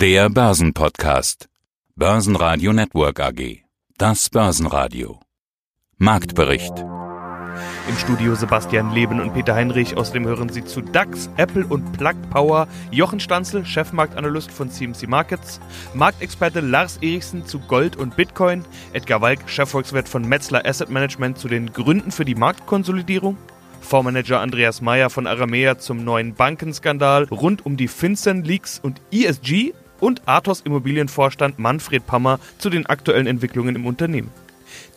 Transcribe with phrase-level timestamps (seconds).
[0.00, 1.50] Der Börsenpodcast.
[1.94, 3.64] Börsenradio Network AG.
[3.98, 5.20] Das Börsenradio.
[5.98, 6.72] Marktbericht.
[7.86, 9.98] Im Studio Sebastian Leben und Peter Heinrich.
[9.98, 15.60] Außerdem hören Sie zu DAX, Apple und Plug Power, Jochen Stanzel, Chefmarktanalyst von CMC Markets,
[15.92, 18.64] Marktexperte Lars Erichsen zu Gold und Bitcoin,
[18.94, 23.36] Edgar Walk, Chefvolkswirt von Metzler Asset Management zu den Gründen für die Marktkonsolidierung
[23.80, 29.72] Fondsmanager Andreas Meyer von Aramea zum neuen Bankenskandal rund um die FinCEN Leaks und ESG
[30.00, 34.30] und Athos Immobilienvorstand Manfred Pammer zu den aktuellen Entwicklungen im Unternehmen.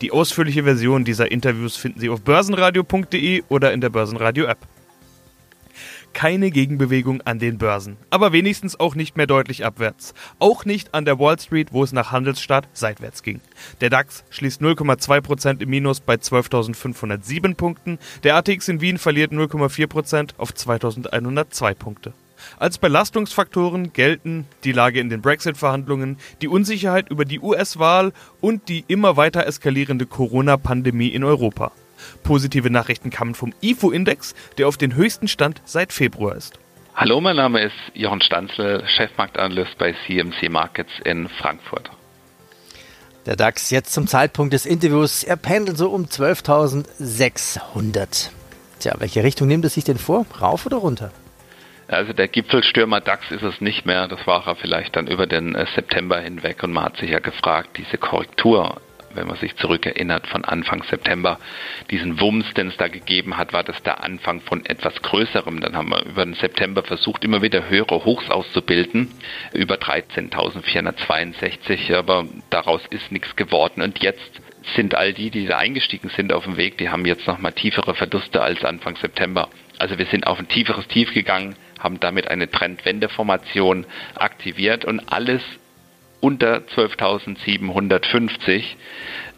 [0.02, 4.59] Die ausführliche Version dieser Interviews finden Sie auf börsenradio.de oder in der Börsenradio App
[6.14, 7.98] keine Gegenbewegung an den Börsen.
[8.09, 10.14] Aber wenigstens auch nicht mehr deutlich abwärts.
[10.40, 13.42] Auch nicht an der Wall Street, wo es nach Handelsstart seitwärts ging.
[13.81, 18.00] Der DAX schließt 0,2% im Minus bei 12.507 Punkten.
[18.23, 22.14] Der ATX in Wien verliert 0,4% auf 2.102 Punkte.
[22.58, 28.84] Als Belastungsfaktoren gelten die Lage in den Brexit-Verhandlungen, die Unsicherheit über die US-Wahl und die
[28.88, 31.72] immer weiter eskalierende Corona-Pandemie in Europa.
[32.23, 36.59] Positive Nachrichten kamen vom IFO-Index, der auf den höchsten Stand seit Februar ist.
[36.95, 41.89] Hallo, mein Name ist Jochen Stanzel, Chefmarktanalyst bei CMC Markets in Frankfurt.
[43.26, 48.30] Der DAX jetzt zum Zeitpunkt des Interviews, er pendelt so um 12.600.
[48.80, 50.26] Tja, welche Richtung nimmt es sich denn vor?
[50.39, 51.12] Rauf oder runter?
[51.88, 54.08] Also der Gipfelstürmer DAX ist es nicht mehr.
[54.08, 56.64] Das war er vielleicht dann über den äh, September hinweg.
[56.64, 58.81] Und man hat sich ja gefragt, diese Korrektur
[59.16, 61.39] wenn man sich zurückerinnert von Anfang September,
[61.92, 65.61] diesen Wumms, den es da gegeben hat, war das der Anfang von etwas Größerem.
[65.61, 69.09] Dann haben wir über den September versucht, immer wieder höhere Hochs auszubilden,
[69.54, 73.81] über 13.462, aber daraus ist nichts geworden.
[73.81, 74.42] Und jetzt
[74.76, 77.95] sind all die, die da eingestiegen sind auf dem Weg, die haben jetzt nochmal tiefere
[77.95, 79.50] Verluste als Anfang September.
[79.78, 85.42] Also wir sind auf ein tieferes Tief gegangen, haben damit eine Trendwendeformation aktiviert und alles
[86.22, 88.64] unter 12.750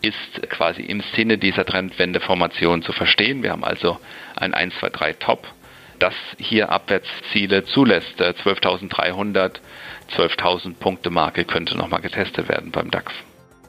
[0.04, 3.42] ist quasi im Sinne dieser Trendwendeformation zu verstehen.
[3.42, 3.98] Wir haben also
[4.36, 5.48] ein 1, 2, 3 Top,
[5.98, 8.22] das hier Abwärtsziele zulässt.
[8.22, 9.54] 12.300,
[10.16, 13.12] 12.000 Punkte Marke könnte nochmal getestet werden beim DAX.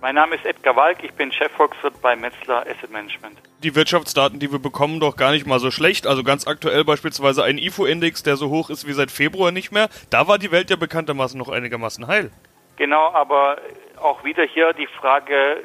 [0.02, 3.38] Mein Name ist Edgar Walk, ich bin Chefvolkswirt bei Metzler Asset Management.
[3.62, 6.06] Die Wirtschaftsdaten, die wir bekommen, doch gar nicht mal so schlecht.
[6.06, 9.88] Also ganz aktuell beispielsweise ein IFO-Index, der so hoch ist wie seit Februar nicht mehr.
[10.10, 12.30] Da war die Welt ja bekanntermaßen noch einigermaßen heil.
[12.76, 13.56] Genau, aber
[13.96, 15.62] auch wieder hier die Frage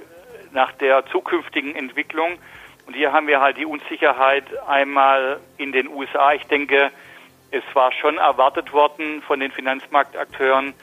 [0.52, 2.38] nach der zukünftigen Entwicklung.
[2.88, 6.34] Und hier haben wir halt die Unsicherheit einmal in den USA.
[6.34, 6.90] Ich denke,
[7.52, 10.74] es war schon erwartet worden von den Finanzmarktakteuren,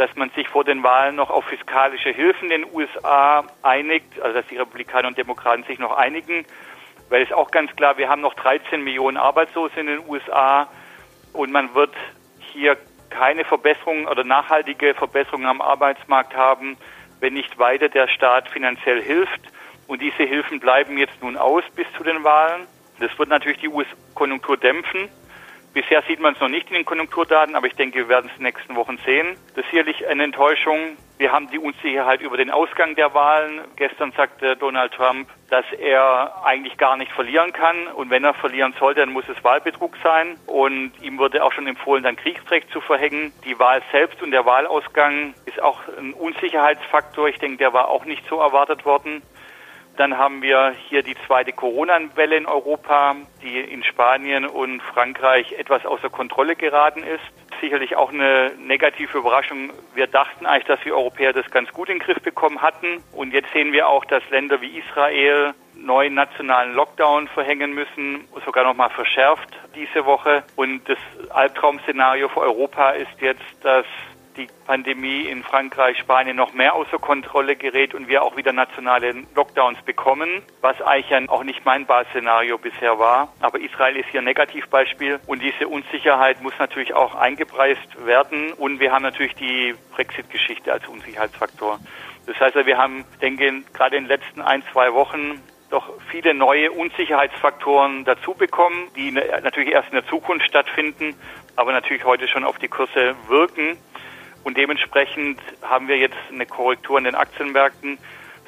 [0.00, 4.32] dass man sich vor den Wahlen noch auf fiskalische Hilfen in den USA einigt, also
[4.32, 6.46] dass die Republikaner und Demokraten sich noch einigen,
[7.10, 10.68] weil es auch ganz klar, wir haben noch 13 Millionen Arbeitslose in den USA
[11.34, 11.92] und man wird
[12.38, 12.78] hier
[13.10, 16.78] keine Verbesserung oder nachhaltige Verbesserungen am Arbeitsmarkt haben,
[17.18, 19.42] wenn nicht weiter der Staat finanziell hilft.
[19.86, 22.66] Und diese Hilfen bleiben jetzt nun aus bis zu den Wahlen.
[23.00, 25.10] Das wird natürlich die US-Konjunktur dämpfen.
[25.72, 28.38] Bisher sieht man es noch nicht in den Konjunkturdaten, aber ich denke, wir werden es
[28.38, 29.36] in den nächsten Wochen sehen.
[29.54, 30.96] Das ist sicherlich eine Enttäuschung.
[31.16, 33.60] Wir haben die Unsicherheit über den Ausgang der Wahlen.
[33.76, 37.86] Gestern sagte Donald Trump, dass er eigentlich gar nicht verlieren kann.
[37.88, 40.38] Und wenn er verlieren sollte, dann muss es Wahlbetrug sein.
[40.46, 43.32] Und ihm wurde auch schon empfohlen, dann Kriegsrecht zu verhängen.
[43.44, 47.28] Die Wahl selbst und der Wahlausgang ist auch ein Unsicherheitsfaktor.
[47.28, 49.22] Ich denke, der war auch nicht so erwartet worden.
[50.00, 55.84] Dann haben wir hier die zweite Corona-Welle in Europa, die in Spanien und Frankreich etwas
[55.84, 57.20] außer Kontrolle geraten ist.
[57.60, 59.70] Sicherlich auch eine negative Überraschung.
[59.94, 63.04] Wir dachten eigentlich, dass wir Europäer das ganz gut in den Griff bekommen hatten.
[63.12, 68.64] Und jetzt sehen wir auch, dass Länder wie Israel neuen nationalen Lockdown verhängen müssen, sogar
[68.64, 70.44] noch mal verschärft diese Woche.
[70.56, 73.84] Und das Albtraumszenario für Europa ist jetzt, dass
[74.40, 79.14] die Pandemie in Frankreich, Spanien noch mehr außer Kontrolle gerät und wir auch wieder nationale
[79.34, 83.32] Lockdowns bekommen, was eigentlich ja auch nicht mein Basisszenario bisher war.
[83.40, 88.80] Aber Israel ist hier ein Negativbeispiel und diese Unsicherheit muss natürlich auch eingepreist werden und
[88.80, 91.78] wir haben natürlich die Brexit-Geschichte als Unsicherheitsfaktor.
[92.26, 96.70] Das heißt, wir haben, denke gerade in den letzten ein, zwei Wochen doch viele neue
[96.72, 101.14] Unsicherheitsfaktoren dazu bekommen, die natürlich erst in der Zukunft stattfinden,
[101.56, 103.76] aber natürlich heute schon auf die Kurse wirken.
[104.44, 107.98] Und dementsprechend haben wir jetzt eine Korrektur in den Aktienmärkten,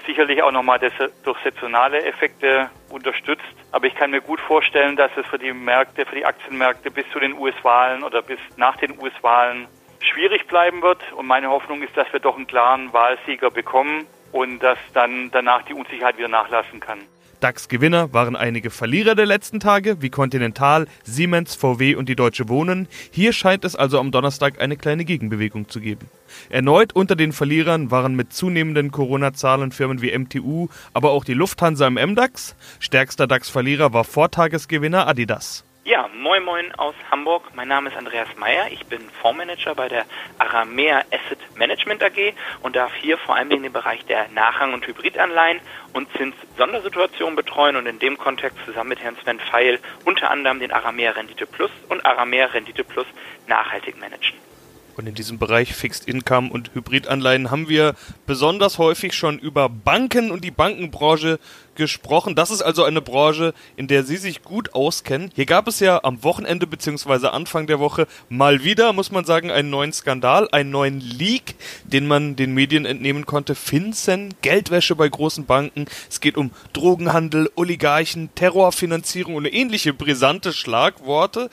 [0.07, 3.43] sicherlich auch nochmal durch saisonale Effekte unterstützt.
[3.71, 7.09] Aber ich kann mir gut vorstellen, dass es für die Märkte, für die Aktienmärkte bis
[7.13, 9.69] zu den US-Wahlen oder bis nach den US-Wahlen
[10.01, 11.01] schwierig bleiben wird.
[11.13, 15.63] Und meine Hoffnung ist, dass wir doch einen klaren Wahlsieger bekommen und dass dann danach
[15.63, 17.01] die Unsicherheit wieder nachlassen kann.
[17.43, 22.87] DAX-Gewinner waren einige Verlierer der letzten Tage, wie Continental, Siemens, VW und die Deutsche Wohnen.
[23.11, 26.09] Hier scheint es also am Donnerstag eine kleine Gegenbewegung zu geben.
[26.51, 31.87] Erneut unter den Verlierern waren mit zunehmenden Corona-Zahlen Firmen wie MTU, aber auch die Lufthansa
[31.87, 32.55] im MDAX.
[32.79, 35.65] Stärkster DAX-Verlierer war Vortagesgewinner Adidas.
[35.85, 37.43] Ja, moin moin aus Hamburg.
[37.57, 38.71] Mein Name ist Andreas Meyer.
[38.71, 40.07] Ich bin Fondsmanager bei der
[40.39, 45.61] Aramea Asset Management AG und darf hier vor allem den Bereich der Nachrang- und Hybridanleihen
[45.93, 50.71] und Zins-Sondersituationen betreuen und in dem Kontext zusammen mit Herrn Sven Feil unter anderem den
[50.71, 53.07] Aramea Rendite Plus und Aramea Rendite Plus
[53.49, 54.52] nachhaltig managen.
[54.97, 57.95] Und in diesem Bereich Fixed Income und Hybridanleihen haben wir
[58.27, 61.39] besonders häufig schon über Banken und die Bankenbranche
[61.75, 62.35] gesprochen.
[62.35, 65.31] Das ist also eine Branche, in der Sie sich gut auskennen.
[65.35, 67.29] Hier gab es ja am Wochenende bzw.
[67.29, 71.55] Anfang der Woche mal wieder, muss man sagen, einen neuen Skandal, einen neuen Leak,
[71.85, 73.55] den man den Medien entnehmen konnte.
[73.55, 75.87] FinCEN, Geldwäsche bei großen Banken.
[76.11, 81.49] Es geht um Drogenhandel, Oligarchen, Terrorfinanzierung und ähnliche brisante Schlagworte.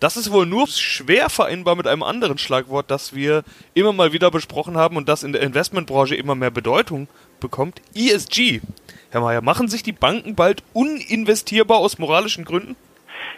[0.00, 3.44] Das ist wohl nur schwer vereinbar mit einem anderen Schlagwort, das wir
[3.74, 7.08] immer mal wieder besprochen haben und das in der Investmentbranche immer mehr Bedeutung
[7.40, 7.80] bekommt.
[7.94, 8.60] ESG.
[9.10, 12.76] Herr Mayer, machen sich die Banken bald uninvestierbar aus moralischen Gründen?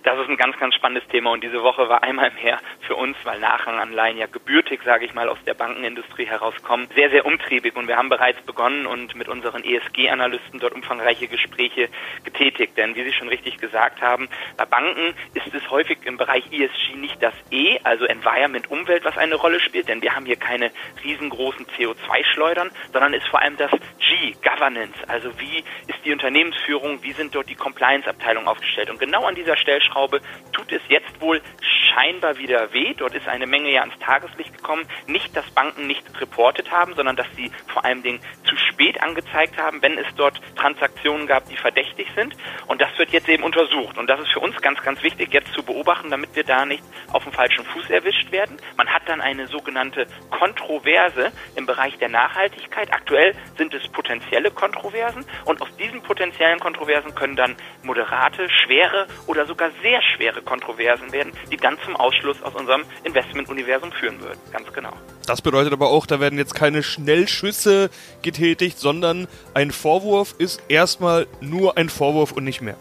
[0.03, 1.31] Das ist ein ganz, ganz spannendes Thema.
[1.31, 5.29] Und diese Woche war einmal mehr für uns, weil Nachranganleihen ja gebürtig, sage ich mal,
[5.29, 7.77] aus der Bankenindustrie herauskommen, sehr, sehr umtriebig.
[7.77, 11.89] Und wir haben bereits begonnen und mit unseren ESG-Analysten dort umfangreiche Gespräche
[12.25, 12.77] getätigt.
[12.77, 16.95] Denn wie Sie schon richtig gesagt haben, bei Banken ist es häufig im Bereich ESG
[16.97, 20.71] nicht das E, also Environment, Umwelt, was eine Rolle spielt, denn wir haben hier keine
[21.05, 27.13] riesengroßen CO2-Schleudern, sondern ist vor allem das G, Governance, also wie ist die Unternehmensführung, wie
[27.13, 28.91] sind dort die Compliance-Abteilungen aufgestellt.
[28.91, 30.21] Und genau an dieser Stellschraube Stellschraube
[30.53, 32.95] tut es jetzt wohl scheinbar wieder weh.
[32.95, 34.87] Dort ist eine Menge ja ans Tageslicht gekommen.
[35.07, 39.57] Nicht, dass Banken nicht reportet haben, sondern dass sie vor allem Dingen zu spät angezeigt
[39.57, 42.35] haben, wenn es dort Transaktionen gab, die verdächtig sind.
[42.67, 43.97] Und das wird jetzt eben untersucht.
[43.97, 46.85] Und das ist für uns ganz, ganz wichtig, jetzt zu beobachten, damit wir da nicht
[47.13, 48.59] auf dem falschen Fuß erwischt werden.
[48.77, 52.93] Man hat dann eine sogenannte Kontroverse im Bereich der Nachhaltigkeit.
[52.93, 55.25] Aktuell sind es potenzielle Kontroversen.
[55.47, 61.33] Und aus diesen potenziellen Kontroversen können dann moderate, schwere oder sogar sehr schwere Kontroversen werden,
[61.51, 64.39] die dann zum Ausschluss aus unserem Investmentuniversum führen würden.
[64.53, 64.93] Ganz genau.
[65.27, 67.91] Das bedeutet aber auch, da werden jetzt keine Schnellschüsse
[68.23, 72.77] getätigt, sondern ein Vorwurf ist erstmal nur ein Vorwurf und nicht mehr.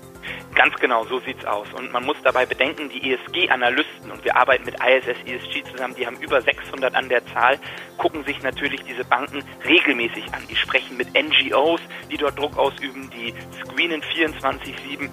[0.56, 1.68] Ganz genau, so sieht's aus.
[1.78, 6.08] Und man muss dabei bedenken, die ESG-Analysten, und wir arbeiten mit ISS ESG zusammen, die
[6.08, 7.60] haben über 600 an der Zahl,
[7.98, 10.42] gucken sich natürlich diese Banken regelmäßig an.
[10.50, 13.34] Die sprechen mit NGOs, die dort Druck ausüben, die
[13.66, 15.10] screenen 24-7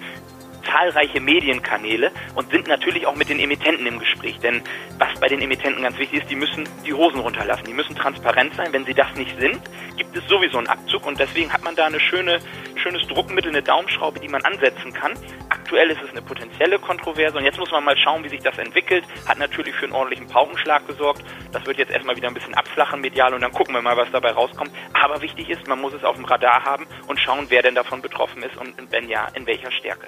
[0.63, 4.39] zahlreiche Medienkanäle und sind natürlich auch mit den Emittenten im Gespräch.
[4.39, 4.61] Denn
[4.97, 7.65] was bei den Emittenten ganz wichtig ist, die müssen die Hosen runterlassen.
[7.65, 8.71] Die müssen transparent sein.
[8.71, 9.59] Wenn sie das nicht sind,
[9.97, 12.39] gibt es sowieso einen Abzug und deswegen hat man da eine schöne,
[12.75, 15.13] schönes Druckmittel, eine Daumenschraube, die man ansetzen kann.
[15.49, 18.57] Aktuell ist es eine potenzielle Kontroverse und jetzt muss man mal schauen, wie sich das
[18.57, 19.03] entwickelt.
[19.27, 21.23] Hat natürlich für einen ordentlichen Paukenschlag gesorgt.
[21.51, 24.11] Das wird jetzt erstmal wieder ein bisschen abflachen medial und dann gucken wir mal, was
[24.11, 24.71] dabei rauskommt.
[24.93, 28.01] Aber wichtig ist, man muss es auf dem Radar haben und schauen, wer denn davon
[28.01, 30.07] betroffen ist und wenn ja, in welcher Stärke.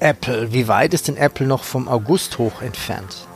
[0.00, 0.52] Apple.
[0.52, 3.26] Wie weit ist denn Apple noch vom August hoch entfernt?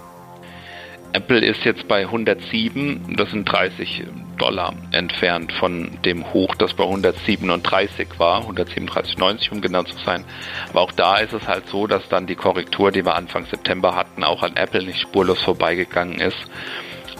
[1.12, 4.04] Apple ist jetzt bei 107, das sind 30
[4.38, 10.24] Dollar entfernt von dem Hoch, das bei 137 war, 137,90 um genau zu sein.
[10.70, 13.96] Aber auch da ist es halt so, dass dann die Korrektur, die wir Anfang September
[13.96, 16.38] hatten, auch an Apple nicht spurlos vorbeigegangen ist.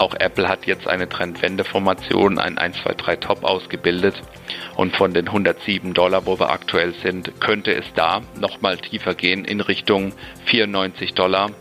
[0.01, 4.19] Auch Apple hat jetzt eine Trendwendeformation, ein 1, 2, 3 Top ausgebildet.
[4.75, 9.45] Und von den 107 Dollar, wo wir aktuell sind, könnte es da nochmal tiefer gehen
[9.45, 10.13] in Richtung
[10.45, 11.51] 94 Dollar.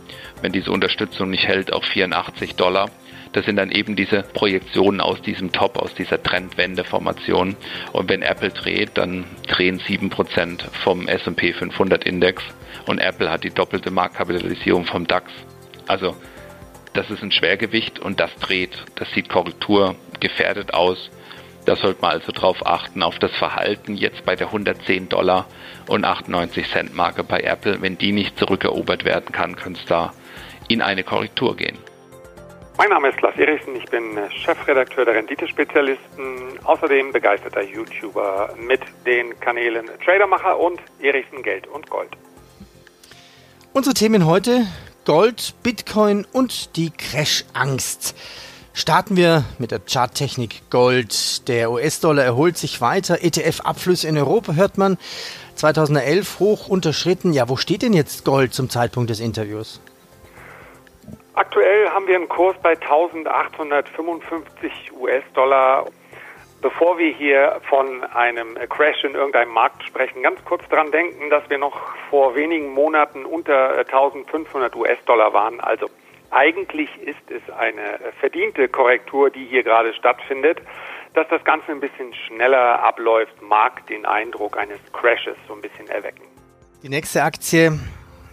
[0.41, 2.89] Wenn diese Unterstützung nicht hält, auch 84 Dollar.
[3.33, 7.57] Das sind dann eben diese Projektionen aus diesem Top, aus dieser Trendwendeformation.
[7.93, 12.43] Und wenn Apple dreht, dann drehen 7% vom S&P 500 Index.
[12.87, 15.31] Und Apple hat die doppelte Marktkapitalisierung vom DAX.
[15.87, 16.17] Also
[16.93, 18.85] das ist ein Schwergewicht und das dreht.
[18.97, 21.11] Das sieht Korrektur gefährdet aus.
[21.67, 25.47] Da sollte man also darauf achten, auf das Verhalten jetzt bei der 110 Dollar
[25.89, 27.81] und 98 Cent Marke bei Apple.
[27.83, 30.13] Wenn die nicht zurückerobert werden kann, könnte es da
[30.69, 31.79] in eine Korrektur gehen.
[32.79, 39.39] Mein Name ist Lars Erichsen, ich bin Chefredakteur der Renditespezialisten, außerdem begeisterter YouTuber mit den
[39.39, 42.09] Kanälen Tradermacher und Erichsen Geld und Gold.
[43.75, 44.67] Unsere Themen heute
[45.07, 48.15] Gold, Bitcoin und die Crash-Angst.
[48.75, 51.49] Starten wir mit der Charttechnik Gold.
[51.49, 53.23] Der US-Dollar erholt sich weiter.
[53.23, 54.99] ETF-Abflüsse in Europa hört man
[55.55, 57.33] 2011 hoch unterschritten.
[57.33, 59.81] Ja, wo steht denn jetzt Gold zum Zeitpunkt des Interviews?
[61.35, 65.87] Aktuell haben wir einen Kurs bei 1855 US-Dollar.
[66.61, 71.49] Bevor wir hier von einem Crash in irgendeinem Markt sprechen, ganz kurz dran denken, dass
[71.49, 71.77] wir noch
[72.11, 75.61] vor wenigen Monaten unter 1500 US-Dollar waren.
[75.61, 75.89] Also
[76.31, 80.61] eigentlich ist es eine verdiente Korrektur, die hier gerade stattfindet.
[81.15, 85.89] Dass das Ganze ein bisschen schneller abläuft, mag den Eindruck eines Crashes so ein bisschen
[85.89, 86.23] erwecken.
[86.85, 87.81] Die nächste Aktie,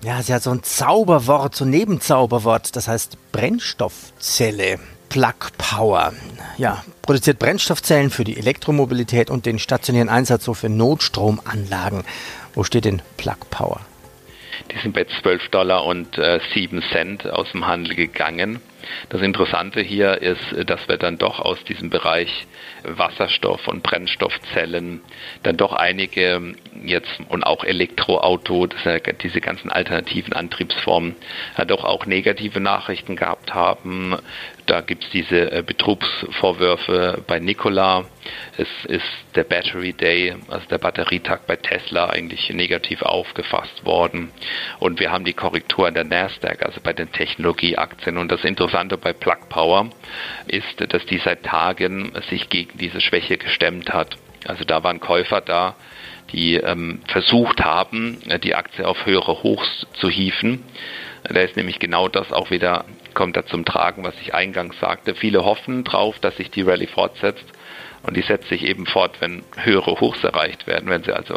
[0.03, 4.77] ja, sie hat so ein Zauberwort, so ein Nebenzauberwort, das heißt Brennstoffzelle.
[5.09, 6.13] Plug Power.
[6.57, 12.03] Ja, produziert Brennstoffzellen für die Elektromobilität und den stationären Einsatz so für Notstromanlagen.
[12.53, 13.81] Wo steht denn Plug Power?
[14.71, 18.59] Die sind bei 12 Dollar und äh, 7 Cent aus dem Handel gegangen.
[19.09, 22.47] Das Interessante hier ist, dass wir dann doch aus diesem Bereich
[22.83, 25.01] Wasserstoff und Brennstoffzellen
[25.43, 31.15] dann doch einige jetzt und auch Elektroauto, diese ganzen alternativen Antriebsformen,
[31.57, 34.15] ja doch auch negative Nachrichten gehabt haben.
[34.67, 38.03] Da gibt es diese äh, Betrugsvorwürfe bei Nikola.
[38.57, 44.29] Es ist der Battery Day, also der Batterietag bei Tesla eigentlich negativ aufgefasst worden.
[44.79, 48.17] Und wir haben die Korrektur an der Nasdaq, also bei den Technologieaktien.
[48.17, 49.89] Und das Interessante bei Plug Power
[50.47, 54.17] ist, dass die seit Tagen sich gegen diese Schwäche gestemmt hat.
[54.45, 55.75] Also da waren Käufer da,
[56.33, 60.63] die ähm, versucht haben, die Aktie auf höhere Hochs zu hieven.
[61.24, 62.86] Da ist nämlich genau das auch wieder,
[63.17, 65.15] kommt da zum Tragen, was ich eingangs sagte.
[65.15, 67.45] Viele hoffen drauf, dass sich die Rallye fortsetzt
[68.03, 71.36] und die setzt sich eben fort, wenn höhere Hochs erreicht werden, wenn sie also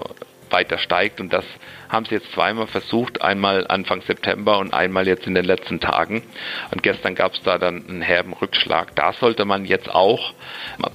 [0.51, 1.23] weiter steigt.
[1.23, 1.45] Und das
[1.89, 6.23] haben sie jetzt zweimal versucht, einmal Anfang September und einmal jetzt in den letzten Tagen.
[6.71, 8.95] Und gestern gab es da dann einen herben Rückschlag.
[8.95, 10.35] Da sollte man jetzt auch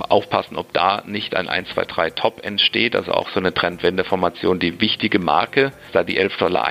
[0.07, 4.59] aufpassen, ob da nicht ein 1, 2, 3 Top entsteht, also auch so eine Trendwendeformation,
[4.59, 6.67] die wichtige Marke, da die 11,81 Dollar,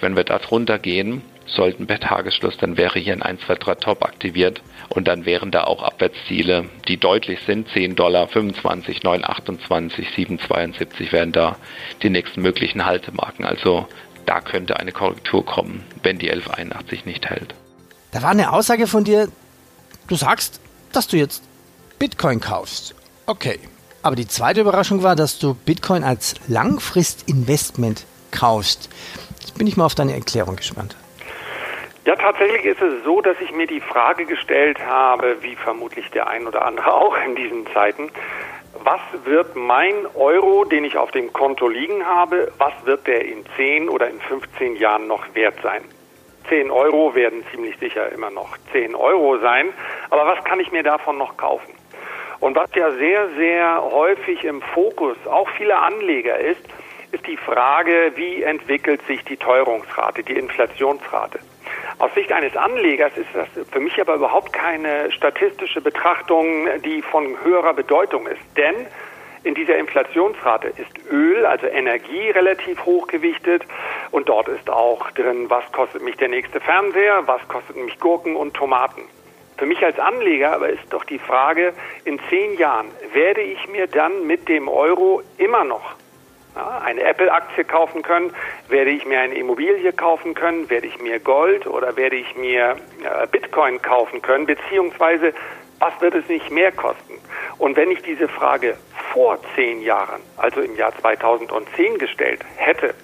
[0.00, 3.74] wenn wir da drunter gehen, sollten per Tagesschluss, dann wäre hier ein 1, 2, 3
[3.76, 10.06] Top aktiviert und dann wären da auch Abwärtsziele, die deutlich sind, 10 Dollar, 25, 9,28,
[10.16, 11.56] 7,72 wären da
[12.02, 13.44] die nächsten möglichen Haltemarken.
[13.44, 13.86] Also
[14.26, 17.54] da könnte eine Korrektur kommen, wenn die 11,81 nicht hält.
[18.12, 19.28] Da war eine Aussage von dir,
[20.08, 20.60] du sagst,
[20.92, 21.42] dass du jetzt
[21.98, 22.94] Bitcoin kaufst.
[23.26, 23.58] Okay.
[24.02, 28.90] Aber die zweite Überraschung war, dass du Bitcoin als Langfristinvestment kaufst.
[29.40, 30.94] Jetzt bin ich mal auf deine Erklärung gespannt.
[32.06, 36.28] Ja, tatsächlich ist es so, dass ich mir die Frage gestellt habe, wie vermutlich der
[36.28, 38.10] ein oder andere auch in diesen Zeiten,
[38.82, 43.46] was wird mein Euro, den ich auf dem Konto liegen habe, was wird der in
[43.56, 45.82] 10 oder in 15 Jahren noch wert sein?
[46.50, 49.72] 10 Euro werden ziemlich sicher immer noch 10 Euro sein,
[50.10, 51.72] aber was kann ich mir davon noch kaufen?
[52.40, 56.60] Und was ja sehr, sehr häufig im Fokus auch vieler Anleger ist,
[57.12, 61.38] ist die Frage, wie entwickelt sich die Teuerungsrate, die Inflationsrate.
[61.98, 67.36] Aus Sicht eines Anlegers ist das für mich aber überhaupt keine statistische Betrachtung, die von
[67.44, 68.42] höherer Bedeutung ist.
[68.56, 68.86] Denn
[69.44, 73.62] in dieser Inflationsrate ist Öl, also Energie, relativ hochgewichtet.
[74.10, 78.36] Und dort ist auch drin, was kostet mich der nächste Fernseher, was kostet mich Gurken
[78.36, 79.02] und Tomaten.
[79.56, 81.74] Für mich als Anleger aber ist doch die Frage,
[82.04, 85.94] in zehn Jahren werde ich mir dann mit dem Euro immer noch
[86.54, 88.32] eine Apple-Aktie kaufen können,
[88.68, 92.76] werde ich mir eine Immobilie kaufen können, werde ich mir Gold oder werde ich mir
[93.32, 95.34] Bitcoin kaufen können, beziehungsweise
[95.80, 97.14] was wird es nicht mehr kosten?
[97.58, 98.76] Und wenn ich diese Frage
[99.12, 102.94] vor zehn Jahren, also im Jahr 2010 gestellt hätte,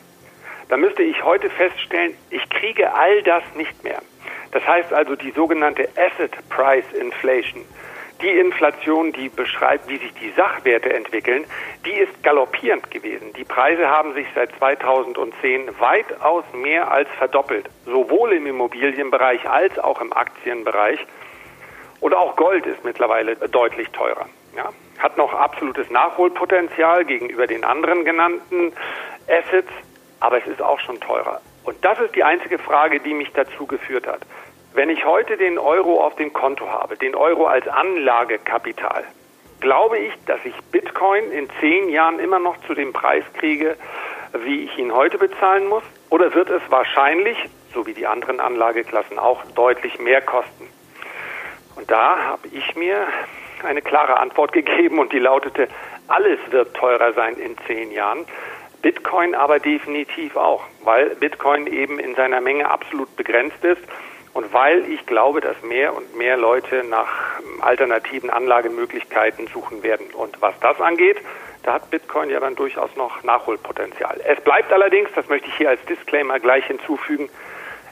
[0.69, 4.01] dann müsste ich heute feststellen, ich kriege all das nicht mehr.
[4.53, 7.65] Das heißt also die sogenannte Asset Price Inflation
[8.23, 11.45] die Inflation, die beschreibt, wie sich die Sachwerte entwickeln,
[11.85, 13.33] die ist galoppierend gewesen.
[13.35, 20.01] Die Preise haben sich seit 2010 weitaus mehr als verdoppelt, sowohl im Immobilienbereich als auch
[20.01, 21.01] im Aktienbereich.
[22.01, 24.27] Und auch Gold ist mittlerweile deutlich teurer.
[24.57, 28.73] Ja, hat noch absolutes Nachholpotenzial gegenüber den anderen genannten
[29.29, 29.71] Assets,
[30.19, 31.41] aber es ist auch schon teurer.
[31.65, 34.21] Und das ist die einzige Frage, die mich dazu geführt hat.
[34.73, 39.03] Wenn ich heute den Euro auf dem Konto habe, den Euro als Anlagekapital,
[39.59, 43.77] glaube ich, dass ich Bitcoin in zehn Jahren immer noch zu dem Preis kriege,
[44.33, 45.83] wie ich ihn heute bezahlen muss?
[46.09, 47.37] Oder wird es wahrscheinlich,
[47.75, 50.69] so wie die anderen Anlageklassen auch, deutlich mehr kosten?
[51.75, 53.09] Und da habe ich mir
[53.65, 55.67] eine klare Antwort gegeben und die lautete,
[56.07, 58.25] alles wird teurer sein in zehn Jahren.
[58.83, 63.83] Bitcoin aber definitiv auch, weil Bitcoin eben in seiner Menge absolut begrenzt ist
[64.33, 67.09] und weil ich glaube, dass mehr und mehr Leute nach
[67.61, 70.07] alternativen Anlagemöglichkeiten suchen werden.
[70.15, 71.17] Und was das angeht,
[71.63, 74.21] da hat Bitcoin ja dann durchaus noch Nachholpotenzial.
[74.25, 77.29] Es bleibt allerdings, das möchte ich hier als Disclaimer gleich hinzufügen,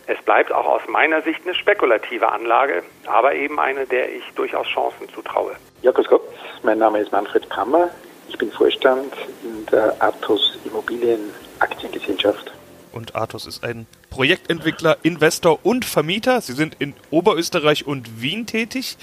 [0.07, 4.66] es bleibt auch aus meiner Sicht eine spekulative Anlage, aber eben eine, der ich durchaus
[4.66, 5.54] Chancen zutraue.
[5.83, 6.23] Ja, grüß Gott.
[6.62, 7.90] Mein Name ist Manfred Pammer.
[8.26, 12.52] Ich bin Vorstand in der Athos Immobilien Aktiengesellschaft.
[12.92, 16.40] Und Athos ist ein Projektentwickler, Investor und Vermieter.
[16.40, 18.97] Sie sind in Oberösterreich und Wien tätig.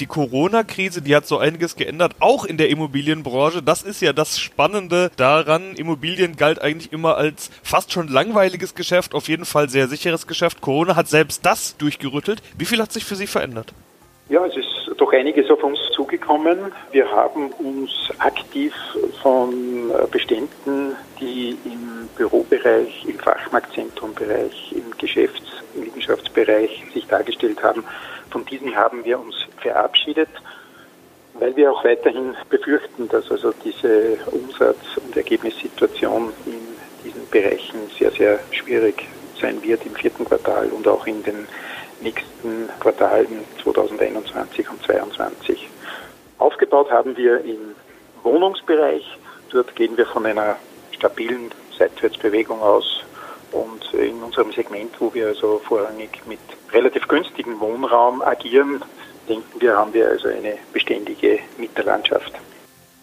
[0.00, 3.62] Die Corona-Krise, die hat so einiges geändert, auch in der Immobilienbranche.
[3.62, 5.74] Das ist ja das Spannende daran.
[5.74, 10.60] Immobilien galt eigentlich immer als fast schon langweiliges Geschäft, auf jeden Fall sehr sicheres Geschäft.
[10.60, 12.42] Corona hat selbst das durchgerüttelt.
[12.58, 13.72] Wie viel hat sich für Sie verändert?
[14.28, 16.72] Ja, es ist doch einiges auf uns zugekommen.
[16.92, 18.74] Wir haben uns aktiv
[19.22, 27.84] von Beständen, die im Bürobereich, im Fachmarktzentrumbereich, im Geschäfts-, im Liegenschaftsbereich sich dargestellt haben,
[28.30, 30.28] von diesen haben wir uns verabschiedet,
[31.34, 38.10] weil wir auch weiterhin befürchten, dass also diese Umsatz- und Ergebnissituation in diesen Bereichen sehr,
[38.10, 39.06] sehr schwierig
[39.40, 41.46] sein wird im vierten Quartal und auch in den
[42.00, 45.68] nächsten Quartalen 2021 und 2022.
[46.38, 47.74] Aufgebaut haben wir im
[48.22, 49.04] Wohnungsbereich.
[49.50, 50.56] Dort gehen wir von einer
[50.92, 53.02] stabilen Seitwärtsbewegung aus.
[53.52, 56.40] Und in unserem Segment, wo wir also vorrangig mit
[56.72, 58.82] relativ günstigem Wohnraum agieren,
[59.28, 62.32] denken wir, haben wir also eine beständige Mieterlandschaft.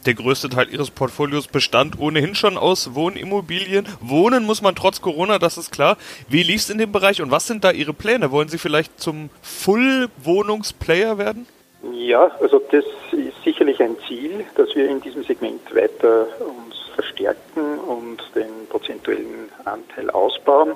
[0.05, 3.88] Der größte Teil ihres Portfolios bestand ohnehin schon aus Wohnimmobilien.
[4.01, 5.95] Wohnen muss man trotz Corona, das ist klar.
[6.27, 8.29] Wie lief es in dem Bereich und was sind da Ihre Pläne?
[8.31, 11.48] Wollen Sie vielleicht zum Full-Wohnungsplayer werden?
[11.93, 12.83] Ja, also das
[13.13, 19.50] ist sicherlich ein Ziel, dass wir in diesem Segment weiter uns verstärken und den prozentuellen
[19.63, 20.74] Anteil ausbauen.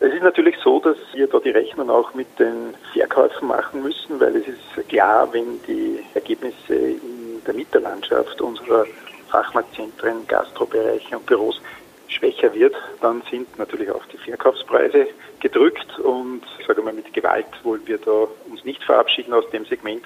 [0.00, 4.18] Es ist natürlich so, dass wir da die Rechnung auch mit den Verkäufen machen müssen,
[4.20, 6.96] weil es ist klar, wenn die Ergebnisse
[7.46, 8.86] der Mieterlandschaft unserer
[9.30, 11.60] Fachmarktzentren, Gastrobereiche und Büros
[12.08, 15.06] schwächer wird, dann sind natürlich auch die Verkaufspreise
[15.40, 19.64] gedrückt und ich sage mal mit Gewalt wollen wir da uns nicht verabschieden aus dem
[19.64, 20.04] Segment.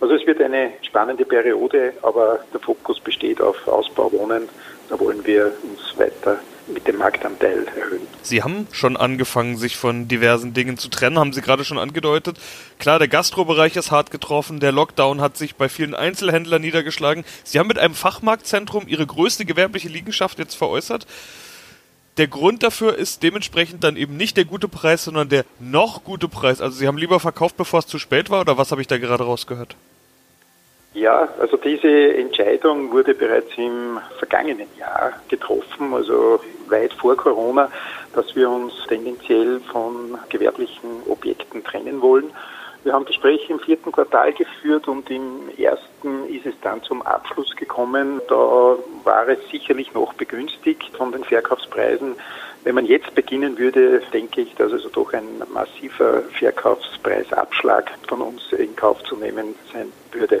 [0.00, 4.48] Also es wird eine spannende Periode, aber der Fokus besteht auf Ausbau Wohnen.
[4.88, 6.38] Da wollen wir uns weiter
[6.68, 8.06] mit dem Marktanteil erhöhen.
[8.22, 12.38] Sie haben schon angefangen, sich von diversen Dingen zu trennen, haben Sie gerade schon angedeutet.
[12.78, 17.24] Klar, der Gastrobereich ist hart getroffen, der Lockdown hat sich bei vielen Einzelhändlern niedergeschlagen.
[17.44, 21.06] Sie haben mit einem Fachmarktzentrum Ihre größte gewerbliche Liegenschaft jetzt veräußert.
[22.16, 26.28] Der Grund dafür ist dementsprechend dann eben nicht der gute Preis, sondern der noch gute
[26.28, 26.60] Preis.
[26.60, 28.96] Also Sie haben lieber verkauft, bevor es zu spät war, oder was habe ich da
[28.98, 29.76] gerade rausgehört?
[30.96, 37.70] Ja, also diese Entscheidung wurde bereits im vergangenen Jahr getroffen, also weit vor Corona,
[38.14, 42.30] dass wir uns tendenziell von gewerblichen Objekten trennen wollen.
[42.82, 47.54] Wir haben Gespräche im vierten Quartal geführt und im ersten ist es dann zum Abschluss
[47.56, 48.22] gekommen.
[48.28, 52.14] Da war es sicherlich noch begünstigt von den Verkaufspreisen.
[52.64, 58.50] Wenn man jetzt beginnen würde, denke ich, dass also doch ein massiver Verkaufspreisabschlag von uns
[58.52, 60.40] in Kauf zu nehmen sein würde.